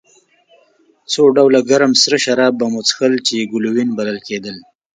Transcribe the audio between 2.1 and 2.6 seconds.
شراب